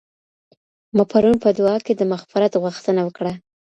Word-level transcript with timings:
ما 0.95 1.03
پرون 1.11 1.35
په 1.43 1.49
دعا 1.57 1.75
کي 1.85 1.93
د 1.95 2.01
مغفرت 2.11 2.53
غوښتنه 2.63 3.01
وکړه. 3.03 3.33